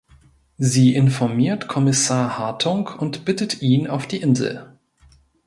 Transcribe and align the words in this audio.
Sie 0.57 0.95
informiert 0.95 1.67
Kommissar 1.67 2.35
Hartung 2.39 2.87
und 2.87 3.23
bittet 3.23 3.61
ihn 3.61 3.85
auf 3.85 4.07
die 4.07 4.19
Insel. 4.19 4.79